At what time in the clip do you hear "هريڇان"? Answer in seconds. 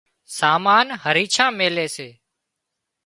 1.03-1.51